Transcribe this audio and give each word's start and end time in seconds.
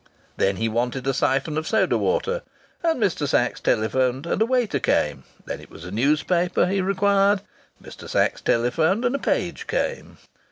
Then 0.37 0.55
he 0.55 0.67
wanted 0.67 1.05
a 1.05 1.13
siphon 1.13 1.59
of 1.59 1.67
soda 1.67 1.95
water, 1.95 2.41
and 2.81 2.99
Mr. 2.99 3.27
Sachs 3.27 3.59
telephoned, 3.59 4.25
and 4.25 4.41
a 4.41 4.47
waiter 4.47 4.79
came. 4.79 5.25
Then 5.45 5.61
it 5.61 5.69
was 5.69 5.85
a 5.85 5.91
newspaper 5.91 6.65
he 6.65 6.81
required. 6.81 7.41
Mr. 7.79 8.09
Sachs 8.09 8.41
telephoned 8.41 9.05
and 9.05 9.13
a 9.13 9.19
page 9.19 9.67
came. 9.67 10.17